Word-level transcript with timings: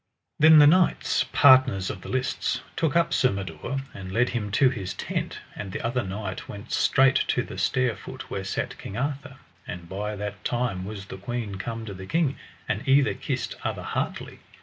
Then 0.39 0.57
the 0.57 0.65
knights 0.65 1.25
parters 1.25 1.91
of 1.91 2.01
the 2.01 2.09
lists 2.09 2.61
took 2.75 2.95
up 2.95 3.13
Sir 3.13 3.31
Mador, 3.31 3.81
and 3.93 4.11
led 4.11 4.29
him 4.29 4.49
to 4.53 4.71
his 4.71 4.95
tent, 4.95 5.37
and 5.55 5.71
the 5.71 5.85
other 5.85 6.01
knight 6.01 6.49
went 6.49 6.71
straight 6.71 7.17
to 7.27 7.43
the 7.43 7.59
stair 7.59 7.95
foot 7.95 8.27
where 8.27 8.43
sat 8.43 8.79
King 8.79 8.97
Arthur; 8.97 9.35
and 9.67 9.87
by 9.87 10.15
that 10.15 10.43
time 10.43 10.85
was 10.85 11.05
the 11.05 11.17
queen 11.19 11.59
come 11.59 11.85
to 11.85 11.93
the 11.93 12.07
king, 12.07 12.35
and 12.67 12.87
either 12.87 13.13
kissed 13.13 13.55
other 13.63 13.83
heartily. 13.83 14.39